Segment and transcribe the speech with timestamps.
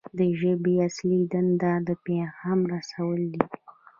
[0.17, 3.45] د ژبې اصلي دنده د پیغام رسول دي.